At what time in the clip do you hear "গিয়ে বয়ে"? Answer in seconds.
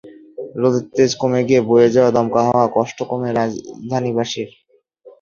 1.47-1.93